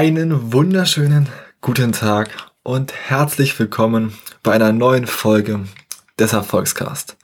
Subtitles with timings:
[0.00, 1.28] Einen wunderschönen
[1.60, 2.30] guten Tag
[2.62, 5.68] und herzlich willkommen bei einer neuen Folge
[6.18, 7.18] des Erfolgscast.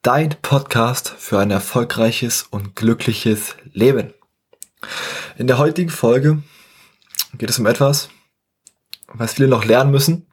[0.00, 4.14] Dein Podcast für ein erfolgreiches und glückliches Leben.
[5.38, 6.40] In der heutigen Folge
[7.36, 8.10] geht es um etwas,
[9.08, 10.28] was viele noch lernen müssen,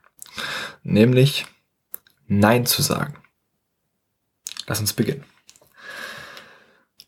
[0.83, 1.47] nämlich
[2.27, 3.15] Nein zu sagen.
[4.67, 5.23] Lass uns beginnen.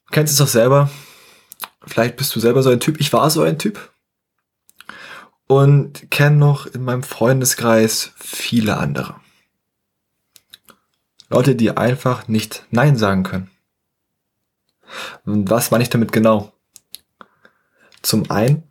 [0.08, 0.90] Du kennst es doch selber.
[1.86, 3.00] Vielleicht bist du selber so ein Typ.
[3.00, 3.93] Ich war so ein Typ
[5.62, 9.16] und kenne noch in meinem Freundeskreis viele andere.
[11.30, 13.50] Leute, die einfach nicht Nein sagen können.
[15.26, 16.54] Und was meine ich damit genau?
[18.02, 18.64] Zum einen,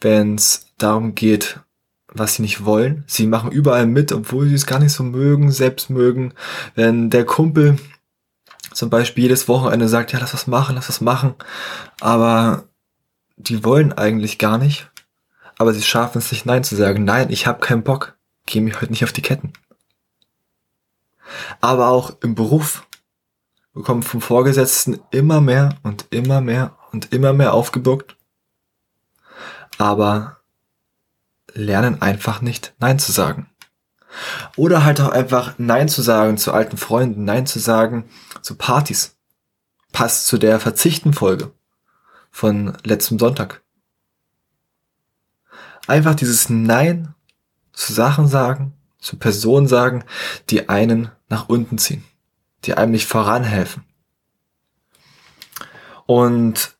[0.00, 1.60] wenn es darum geht,
[2.08, 3.04] was sie nicht wollen.
[3.06, 6.34] Sie machen überall mit, obwohl sie es gar nicht so mögen, selbst mögen.
[6.74, 7.78] Wenn der Kumpel
[8.72, 11.34] zum Beispiel jedes Wochenende sagt, ja, lass das machen, lass das machen,
[12.00, 12.64] aber
[13.36, 14.90] die wollen eigentlich gar nicht
[15.58, 17.04] aber sie schaffen es nicht Nein zu sagen.
[17.04, 18.16] Nein, ich habe keinen Bock.
[18.46, 19.52] Geh mir heute nicht auf die Ketten.
[21.60, 22.86] Aber auch im Beruf
[23.72, 28.16] bekommen vom Vorgesetzten immer mehr und immer mehr und immer mehr aufgebürgt.
[29.78, 30.38] Aber
[31.52, 33.50] lernen einfach nicht Nein zu sagen.
[34.56, 38.08] Oder halt auch einfach Nein zu sagen zu alten Freunden, Nein zu sagen
[38.42, 39.16] zu Partys.
[39.92, 41.52] Passt zu der Verzichten-Folge
[42.30, 43.63] von letztem Sonntag
[45.86, 47.14] einfach dieses Nein
[47.72, 50.04] zu Sachen sagen, zu Personen sagen,
[50.50, 52.04] die einen nach unten ziehen,
[52.64, 53.84] die einem nicht voranhelfen.
[56.06, 56.74] Und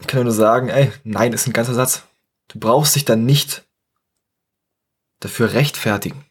[0.00, 2.02] ich kann nur sagen, ey, Nein ist ein ganzer Satz.
[2.48, 3.64] Du brauchst dich dann nicht
[5.20, 6.24] dafür rechtfertigen,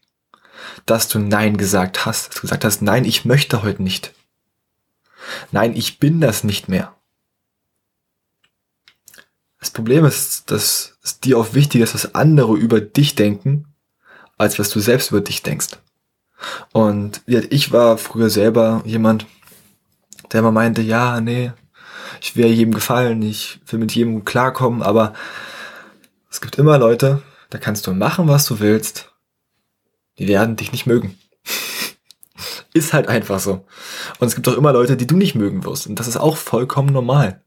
[0.85, 4.13] dass du Nein gesagt hast, dass du gesagt hast, nein, ich möchte heute nicht.
[5.51, 6.95] Nein, ich bin das nicht mehr.
[9.59, 13.65] Das Problem ist, dass es dir auch wichtig ist, was andere über dich denken,
[14.37, 15.77] als was du selbst über dich denkst.
[16.73, 19.25] Und ich war früher selber jemand,
[20.31, 21.51] der immer meinte, ja, nee,
[22.21, 25.13] ich will jedem gefallen, ich will mit jedem klarkommen, aber
[26.29, 29.11] es gibt immer Leute, da kannst du machen, was du willst,
[30.17, 31.17] die werden dich nicht mögen.
[32.73, 33.65] ist halt einfach so.
[34.19, 35.87] Und es gibt auch immer Leute, die du nicht mögen wirst.
[35.87, 37.43] Und das ist auch vollkommen normal.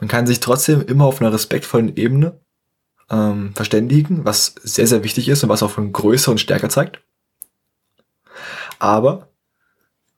[0.00, 2.40] Man kann sich trotzdem immer auf einer respektvollen Ebene
[3.12, 7.00] ähm, verständigen, was sehr, sehr wichtig ist und was auch von Größe und Stärke zeigt.
[8.78, 9.28] Aber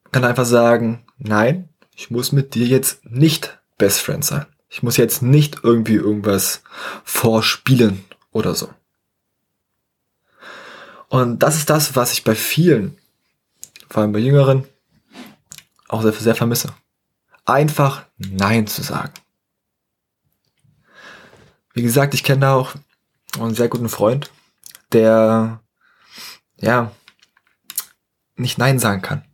[0.05, 4.47] man kann einfach sagen, nein, ich muss mit dir jetzt nicht Best Friend sein.
[4.69, 6.63] Ich muss jetzt nicht irgendwie irgendwas
[7.05, 8.71] vorspielen oder so.
[11.09, 12.97] Und das ist das, was ich bei vielen,
[13.89, 14.65] vor allem bei Jüngeren,
[15.89, 16.73] auch sehr, sehr vermisse.
[17.45, 19.13] Einfach Nein zu sagen.
[21.73, 22.75] Wie gesagt, ich kenne da auch
[23.41, 24.31] einen sehr guten Freund,
[24.93, 25.61] der
[26.57, 26.93] ja
[28.37, 29.25] nicht Nein sagen kann.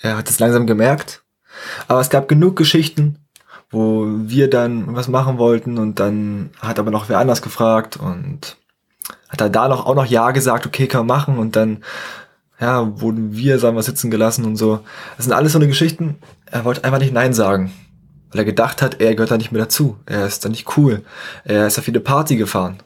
[0.00, 1.22] Er hat es langsam gemerkt,
[1.88, 3.18] aber es gab genug Geschichten,
[3.70, 8.56] wo wir dann was machen wollten und dann hat aber noch wer anders gefragt und
[9.28, 11.84] hat er da noch auch noch Ja gesagt, okay, kann man machen und dann
[12.58, 14.80] ja, wurden wir, sagen wir, sitzen gelassen und so.
[15.16, 16.18] Das sind alles so eine Geschichten.
[16.46, 17.72] Er wollte einfach nicht Nein sagen
[18.30, 19.98] weil er gedacht hat, er gehört da nicht mehr dazu.
[20.06, 21.04] Er ist da nicht cool.
[21.44, 22.82] Er ist auf jede Party gefahren.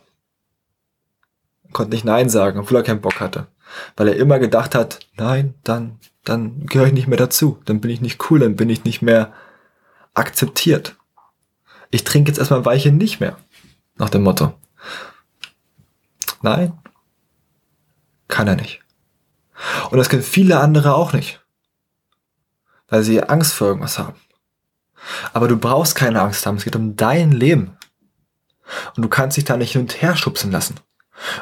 [1.72, 3.47] Konnte nicht Nein sagen, obwohl er keinen Bock hatte.
[3.97, 7.60] Weil er immer gedacht hat, nein, dann, dann gehöre ich nicht mehr dazu.
[7.65, 9.32] Dann bin ich nicht cool, dann bin ich nicht mehr
[10.15, 10.97] akzeptiert.
[11.91, 13.37] Ich trinke jetzt erstmal Weiche nicht mehr.
[13.97, 14.55] Nach dem Motto.
[16.43, 16.78] Nein.
[18.28, 18.81] Kann er nicht.
[19.91, 21.44] Und das können viele andere auch nicht.
[22.88, 24.16] Weil sie Angst vor irgendwas haben.
[25.32, 26.56] Aber du brauchst keine Angst haben.
[26.56, 27.76] Es geht um dein Leben.
[28.97, 30.81] Und du kannst dich da nicht hin und her schubsen lassen.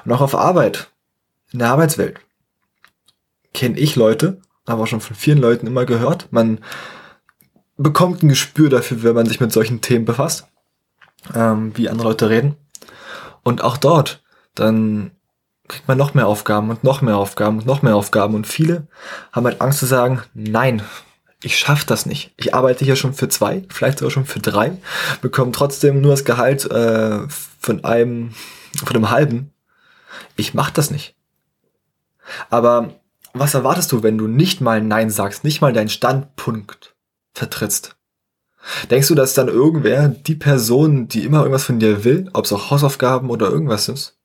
[0.04, 0.90] Und auch auf Arbeit,
[1.52, 2.20] in der Arbeitswelt,
[3.54, 6.60] kenne ich Leute, aber auch schon von vielen Leuten immer gehört, man
[7.76, 10.46] bekommt ein Gespür dafür, wenn man sich mit solchen Themen befasst,
[11.34, 12.56] ähm, wie andere Leute reden.
[13.42, 14.22] Und auch dort,
[14.54, 15.12] dann
[15.68, 18.34] kriegt man noch mehr Aufgaben und noch mehr Aufgaben und noch mehr Aufgaben.
[18.34, 18.86] Und viele
[19.32, 20.82] haben halt Angst zu sagen, nein,
[21.42, 22.32] ich schaffe das nicht.
[22.36, 24.78] Ich arbeite hier schon für zwei, vielleicht sogar schon für drei,
[25.20, 28.32] bekomme trotzdem nur das Gehalt äh, von einem,
[28.84, 29.52] von einem halben.
[30.36, 31.16] Ich mache das nicht.
[32.48, 32.94] Aber
[33.32, 36.94] was erwartest du, wenn du nicht mal Nein sagst, nicht mal deinen Standpunkt
[37.34, 37.96] vertrittst?
[38.90, 42.52] Denkst du, dass dann irgendwer, die Person, die immer irgendwas von dir will, ob es
[42.52, 44.16] auch Hausaufgaben oder irgendwas ist,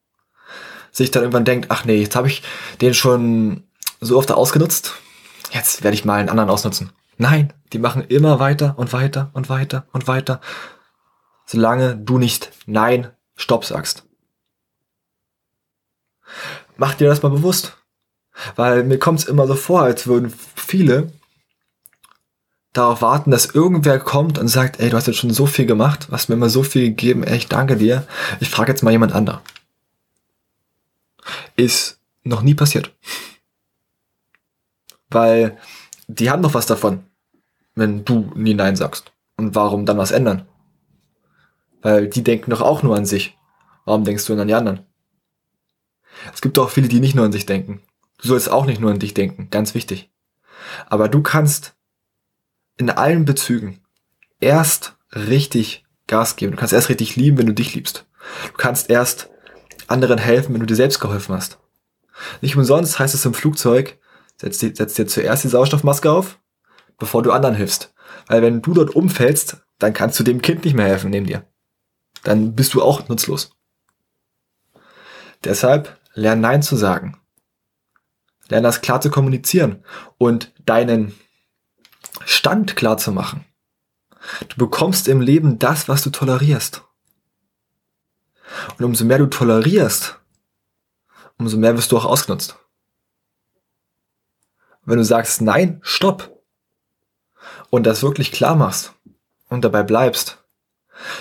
[0.91, 2.43] sich dann irgendwann denkt, ach nee, jetzt habe ich
[2.81, 3.63] den schon
[3.99, 4.93] so oft ausgenutzt,
[5.51, 6.91] jetzt werde ich mal einen anderen ausnutzen.
[7.17, 10.41] Nein, die machen immer weiter und weiter und weiter und weiter.
[11.45, 14.03] solange du nicht Nein, Stopp sagst.
[16.75, 17.77] Mach dir das mal bewusst.
[18.55, 21.11] Weil mir kommt es immer so vor, als würden viele
[22.73, 26.09] darauf warten, dass irgendwer kommt und sagt, ey, du hast jetzt schon so viel gemacht,
[26.11, 28.05] hast mir immer so viel gegeben, ey, ich danke dir.
[28.39, 29.39] Ich frage jetzt mal jemand anderen.
[31.55, 32.91] Ist noch nie passiert.
[35.09, 35.57] Weil
[36.07, 37.03] die haben doch was davon,
[37.75, 39.11] wenn du nie Nein sagst.
[39.35, 40.47] Und warum dann was ändern?
[41.81, 43.37] Weil die denken doch auch nur an sich.
[43.85, 44.85] Warum denkst du an die anderen?
[46.33, 47.81] Es gibt doch viele, die nicht nur an sich denken.
[48.17, 50.09] Du sollst auch nicht nur an dich denken, ganz wichtig.
[50.87, 51.75] Aber du kannst
[52.77, 53.79] in allen Bezügen
[54.39, 56.53] erst richtig Gas geben.
[56.53, 58.05] Du kannst erst richtig lieben, wenn du dich liebst.
[58.47, 59.29] Du kannst erst
[59.87, 61.59] anderen helfen, wenn du dir selbst geholfen hast.
[62.41, 63.97] Nicht umsonst heißt es im Flugzeug,
[64.39, 66.39] setz dir, setz dir zuerst die Sauerstoffmaske auf,
[66.97, 67.93] bevor du anderen hilfst.
[68.27, 71.45] Weil wenn du dort umfällst, dann kannst du dem Kind nicht mehr helfen neben dir.
[72.23, 73.51] Dann bist du auch nutzlos.
[75.43, 77.19] Deshalb lern Nein zu sagen.
[78.49, 79.83] Lern das klar zu kommunizieren
[80.17, 81.13] und deinen
[82.25, 83.45] Stand klar zu machen.
[84.49, 86.83] Du bekommst im Leben das, was du tolerierst.
[88.77, 90.19] Und umso mehr du tolerierst,
[91.37, 92.57] umso mehr wirst du auch ausgenutzt.
[94.87, 96.33] Wenn du sagst, nein, stopp,
[97.69, 98.93] und das wirklich klar machst
[99.49, 100.41] und dabei bleibst,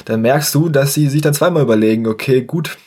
[0.05, 2.79] dann merkst du, dass sie sich dann zweimal überlegen, okay, gut,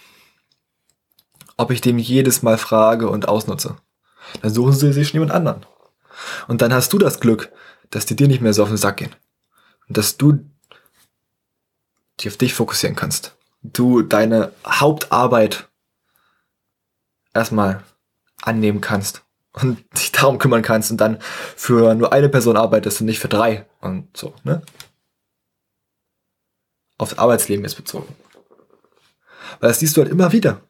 [1.58, 3.76] ob ich dem jedes Mal frage und ausnutze.
[4.42, 5.66] Dann suchen sie sich jemand anderen.
[6.48, 7.52] Und dann hast du das Glück,
[7.90, 9.14] dass die dir nicht mehr so auf den Sack gehen.
[9.90, 10.40] Und dass du
[12.20, 13.36] dich auf dich fokussieren kannst.
[13.64, 15.68] Du deine Hauptarbeit
[17.34, 17.84] erstmal
[18.42, 19.26] annehmen kannst
[19.61, 21.19] und dich darum kümmern kannst und dann
[21.56, 24.61] für nur eine Person arbeitest und nicht für drei und so, ne?
[26.97, 28.13] Aufs Arbeitsleben ist bezogen.
[29.59, 30.61] Weil das siehst du halt immer wieder.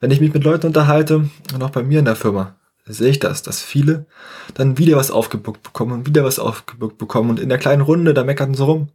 [0.00, 3.20] Wenn ich mich mit Leuten unterhalte, und auch bei mir in der Firma, sehe ich
[3.20, 4.06] das, dass viele
[4.54, 8.12] dann wieder was aufgebuckt bekommen und wieder was aufgebuckt bekommen und in der kleinen Runde,
[8.12, 8.88] da meckern sie rum.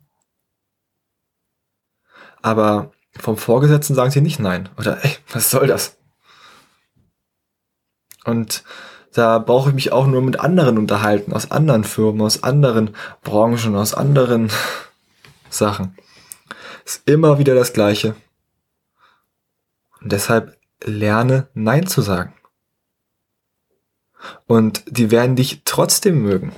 [2.42, 4.70] Aber vom Vorgesetzten sagen sie nicht nein.
[4.78, 5.98] Oder, ey, was soll das?
[8.26, 8.64] Und
[9.14, 13.76] da brauche ich mich auch nur mit anderen unterhalten, aus anderen Firmen, aus anderen Branchen,
[13.76, 14.50] aus anderen
[15.50, 15.98] Sachen.
[16.86, 18.16] Ist immer wieder das Gleiche.
[20.02, 22.34] Und deshalb lerne Nein zu sagen.
[24.46, 26.52] Und die werden dich trotzdem mögen,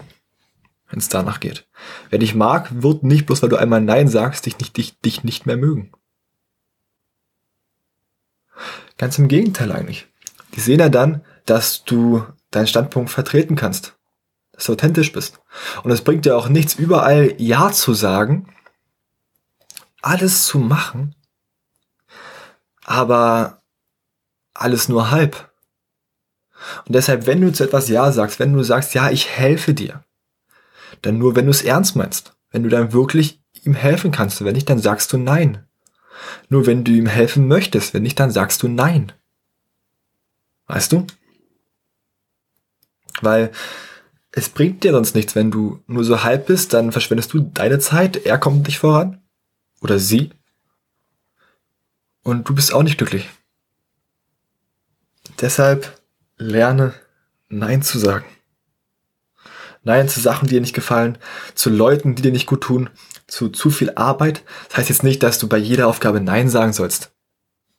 [0.90, 1.68] wenn es danach geht.
[2.10, 5.24] Wer dich mag, wird nicht bloß, weil du einmal Nein sagst, dich nicht, dich, dich
[5.24, 5.92] nicht mehr mögen.
[8.98, 10.08] Ganz im Gegenteil eigentlich.
[10.56, 13.98] Die sehen ja dann, dass du deinen Standpunkt vertreten kannst.
[14.52, 15.40] Dass du authentisch bist.
[15.84, 18.54] Und es bringt dir auch nichts, überall Ja zu sagen,
[20.02, 21.16] alles zu machen,
[22.84, 23.62] aber
[24.54, 25.52] alles nur halb.
[26.86, 30.04] Und deshalb, wenn du zu etwas Ja sagst, wenn du sagst, ja, ich helfe dir,
[31.02, 32.36] dann nur, wenn du es ernst meinst.
[32.52, 34.44] Wenn du dann wirklich ihm helfen kannst.
[34.44, 35.66] Wenn nicht, dann sagst du Nein.
[36.50, 37.94] Nur wenn du ihm helfen möchtest.
[37.94, 39.12] Wenn nicht, dann sagst du Nein.
[40.68, 41.06] Weißt du?
[43.22, 43.52] Weil
[44.32, 47.80] es bringt dir sonst nichts, wenn du nur so halb bist, dann verschwendest du deine
[47.80, 49.22] Zeit, er kommt nicht voran.
[49.82, 50.32] Oder sie.
[52.24, 53.30] Und du bist auch nicht glücklich.
[55.40, 56.00] Deshalb
[56.38, 56.94] lerne
[57.48, 58.26] Nein zu sagen.
[59.84, 61.18] Nein zu Sachen, die dir nicht gefallen,
[61.56, 62.90] zu Leuten, die dir nicht gut tun,
[63.28, 64.44] zu zu viel Arbeit.
[64.68, 67.12] Das heißt jetzt nicht, dass du bei jeder Aufgabe Nein sagen sollst.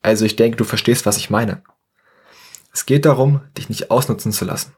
[0.02, 1.62] Also ich denke, du verstehst, was ich meine.
[2.72, 4.74] Es geht darum, dich nicht ausnutzen zu lassen.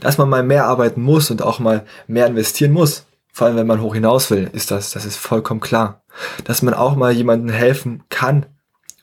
[0.00, 3.66] Dass man mal mehr arbeiten muss und auch mal mehr investieren muss, vor allem wenn
[3.66, 6.02] man hoch hinaus will, ist das, das ist vollkommen klar.
[6.44, 8.46] Dass man auch mal jemandem helfen kann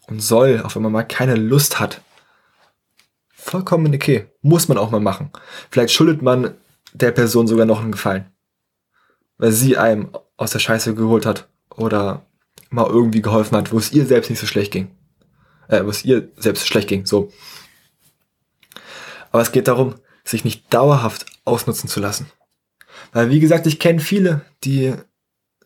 [0.07, 2.01] und soll, auch wenn man mal keine Lust hat,
[3.33, 4.27] vollkommen okay.
[4.41, 5.31] Muss man auch mal machen.
[5.69, 6.53] Vielleicht schuldet man
[6.93, 8.25] der Person sogar noch einen Gefallen.
[9.37, 12.25] Weil sie einem aus der Scheiße geholt hat oder
[12.69, 14.91] mal irgendwie geholfen hat, wo es ihr selbst nicht so schlecht ging.
[15.67, 17.31] Äh, wo es ihr selbst schlecht ging, so.
[19.31, 22.29] Aber es geht darum, sich nicht dauerhaft ausnutzen zu lassen.
[23.13, 24.93] Weil, wie gesagt, ich kenne viele, die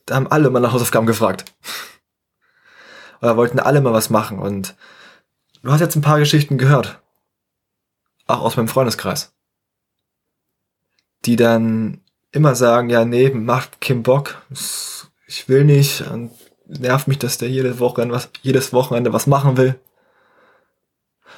[0.05, 1.45] da haben alle mal nach Hausaufgaben gefragt.
[3.21, 4.39] Oder wollten alle mal was machen.
[4.39, 4.75] Und
[5.63, 6.99] du hast jetzt ein paar Geschichten gehört
[8.27, 9.33] auch aus meinem Freundeskreis,
[11.25, 14.41] die dann immer sagen, ja, nee, macht keinen Bock,
[15.27, 16.31] ich will nicht, und
[16.65, 19.79] nervt mich, dass der jede Woche was, jedes Wochenende was machen will.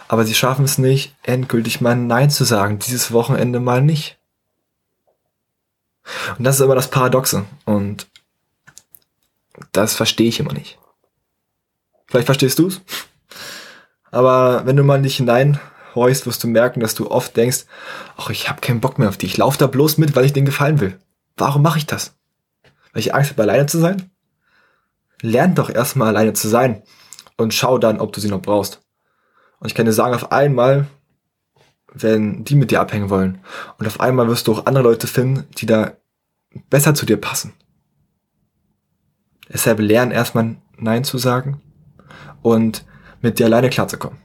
[0.08, 4.18] Aber sie schaffen es nicht, endgültig mal Nein zu sagen, dieses Wochenende mal nicht.
[6.38, 7.46] Und das ist immer das Paradoxe.
[7.66, 8.08] Und
[9.72, 10.80] das verstehe ich immer nicht.
[12.08, 12.82] Vielleicht verstehst du's.
[14.12, 17.66] Aber wenn du mal nicht hineinhorchst, wirst du merken, dass du oft denkst,
[18.16, 19.32] ach, ich habe keinen Bock mehr auf dich.
[19.32, 20.98] Ich laufe da bloß mit, weil ich denen gefallen will.
[21.36, 22.16] Warum mache ich das?
[22.94, 24.10] Weil ich Angst habe, alleine zu sein?
[25.22, 26.84] Lern doch erstmal alleine zu sein
[27.36, 28.82] und schau dann, ob du sie noch brauchst.
[29.60, 30.88] Und ich kann dir sagen, auf einmal,
[31.94, 33.40] wenn die mit dir abhängen wollen,
[33.78, 35.94] und auf einmal wirst du auch andere Leute finden, die da
[36.70, 37.54] besser zu dir passen.
[39.52, 41.62] Deshalb lern erstmal Nein zu sagen
[42.42, 42.86] und
[43.22, 44.20] mit dir alleine klarzukommen.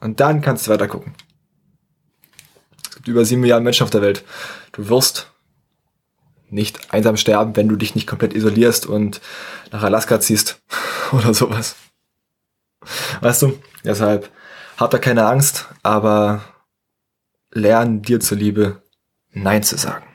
[0.00, 1.14] Und dann kannst du weiter gucken.
[2.88, 4.24] Es gibt über sieben Milliarden Menschen auf der Welt.
[4.72, 5.30] Du wirst
[6.50, 9.20] nicht einsam sterben, wenn du dich nicht komplett isolierst und
[9.70, 10.60] nach Alaska ziehst
[11.12, 11.76] oder sowas.
[13.20, 13.58] Weißt du?
[13.84, 14.30] Deshalb
[14.82, 16.42] hab da keine Angst, aber
[17.52, 18.82] lern dir zuliebe
[19.30, 20.06] Nein zu sagen.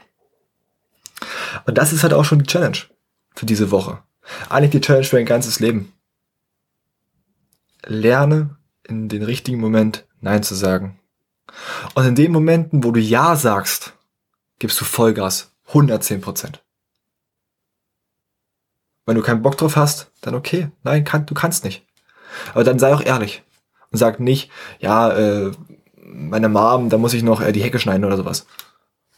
[1.65, 2.77] Und das ist halt auch schon die Challenge
[3.35, 4.03] für diese Woche.
[4.49, 5.93] Eigentlich die Challenge für ein ganzes Leben.
[7.85, 10.99] Lerne in den richtigen Moment Nein zu sagen.
[11.95, 13.93] Und in den Momenten, wo du Ja sagst,
[14.59, 15.51] gibst du Vollgas.
[15.67, 16.63] 110 Prozent.
[19.05, 20.69] Wenn du keinen Bock drauf hast, dann okay.
[20.83, 21.85] Nein, kann, du kannst nicht.
[22.53, 23.43] Aber dann sei auch ehrlich.
[23.91, 25.51] Und sag nicht, ja, äh,
[25.95, 28.45] meine Mom, da muss ich noch äh, die Hecke schneiden oder sowas.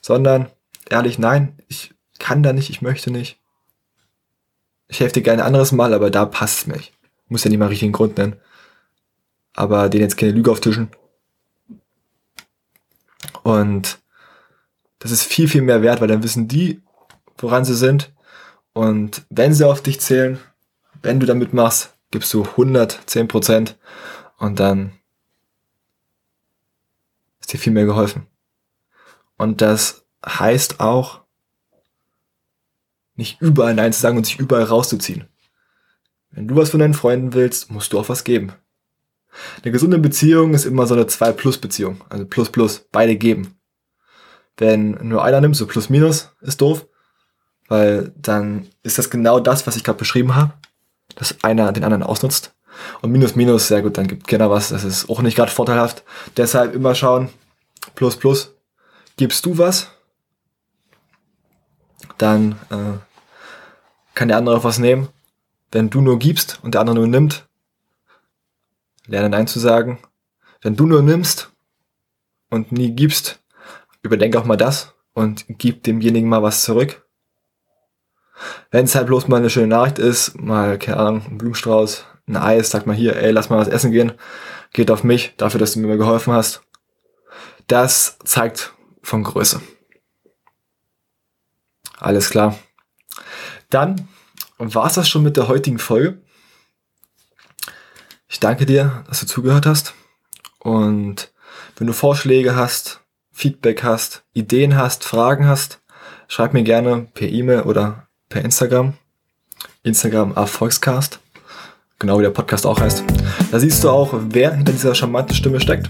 [0.01, 0.47] Sondern
[0.89, 3.39] ehrlich, nein, ich kann da nicht, ich möchte nicht.
[4.87, 6.93] Ich helfe dir gerne ein anderes Mal, aber da passt es mir nicht.
[7.27, 8.37] Muss ja nicht mal richtigen Grund nennen.
[9.53, 10.89] Aber den jetzt keine Lüge auftischen.
[13.43, 13.99] Und
[14.99, 16.81] das ist viel, viel mehr wert, weil dann wissen die,
[17.37, 18.11] woran sie sind.
[18.73, 20.39] Und wenn sie auf dich zählen,
[21.01, 23.77] wenn du damit machst, gibst du 110 Prozent
[24.39, 24.93] und dann
[27.39, 28.25] ist dir viel mehr geholfen.
[29.37, 31.21] Und das heißt auch,
[33.15, 35.27] nicht überall Nein zu sagen und sich überall rauszuziehen.
[36.31, 38.53] Wenn du was von deinen Freunden willst, musst du auch was geben.
[39.61, 42.01] Eine gesunde Beziehung ist immer so eine 2-Plus-Beziehung.
[42.09, 43.59] Also Plus, Plus, beide geben.
[44.57, 46.87] Wenn nur einer nimmt, so Plus, Minus, ist doof.
[47.67, 50.53] Weil dann ist das genau das, was ich gerade beschrieben habe.
[51.15, 52.55] Dass einer den anderen ausnutzt.
[53.01, 54.69] Und Minus, Minus, sehr gut, dann gibt keiner was.
[54.69, 56.03] Das ist auch nicht gerade vorteilhaft.
[56.37, 57.29] Deshalb immer schauen,
[57.95, 58.53] Plus, Plus.
[59.17, 59.89] Gibst du was?
[62.17, 62.99] Dann äh,
[64.13, 65.09] kann der andere auch was nehmen.
[65.71, 67.47] Wenn du nur gibst und der andere nur nimmt,
[69.05, 69.99] lerne Nein zu sagen.
[70.61, 71.51] Wenn du nur nimmst
[72.49, 73.39] und nie gibst,
[74.01, 77.05] überdenk auch mal das und gib demjenigen mal was zurück.
[78.71, 82.37] Wenn es halt bloß mal eine schöne Nachricht ist, mal, keine Ahnung, ein Blumenstrauß, ein
[82.37, 84.13] Eis, sag mal hier, ey, lass mal was essen gehen,
[84.71, 86.61] geht auf mich, dafür, dass du mir geholfen hast.
[87.67, 89.61] Das zeigt von Größe.
[91.97, 92.57] Alles klar.
[93.69, 94.07] Dann
[94.57, 96.21] war es das schon mit der heutigen Folge.
[98.27, 99.93] Ich danke dir, dass du zugehört hast.
[100.59, 101.31] Und
[101.77, 105.81] wenn du Vorschläge hast, Feedback hast, Ideen hast, Fragen hast,
[106.27, 108.95] schreib mir gerne per E-Mail oder per Instagram.
[109.83, 111.19] Instagram Erfolgscast.
[111.99, 113.03] Genau wie der Podcast auch heißt.
[113.51, 115.89] Da siehst du auch, wer hinter dieser charmanten Stimme steckt.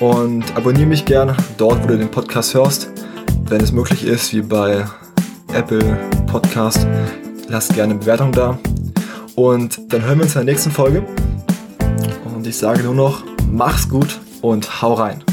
[0.00, 2.90] Und abonniere mich gerne dort, wo du den Podcast hörst.
[3.46, 4.84] Wenn es möglich ist, wie bei
[5.54, 6.86] Apple Podcast,
[7.48, 8.58] lass gerne eine Bewertung da.
[9.34, 11.06] Und dann hören wir uns in der nächsten Folge.
[12.26, 15.24] Und ich sage nur noch, mach's gut und hau rein.